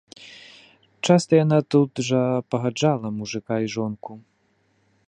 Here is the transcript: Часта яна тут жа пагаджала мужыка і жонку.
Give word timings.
Часта 1.09 1.31
яна 1.43 1.59
тут 1.75 1.91
жа 2.09 2.23
пагаджала 2.55 3.07
мужыка 3.21 3.55
і 3.69 3.73
жонку. 3.77 4.11